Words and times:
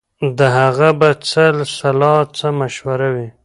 د 0.37 0.39
هغه 0.59 0.89
به 0.99 1.09
څه 1.29 1.43
سلا 1.77 2.15
څه 2.37 2.47
مشوره 2.59 3.09
وي 3.15 3.29